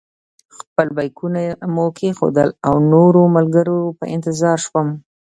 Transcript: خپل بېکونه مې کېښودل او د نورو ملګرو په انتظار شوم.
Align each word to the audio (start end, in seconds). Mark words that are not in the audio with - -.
خپل 0.57 0.87
بېکونه 0.97 1.41
مې 1.75 1.85
کېښودل 1.97 2.49
او 2.67 2.75
د 2.81 2.85
نورو 2.93 3.21
ملګرو 3.35 3.79
په 3.97 4.05
انتظار 4.15 4.57
شوم. 4.65 4.87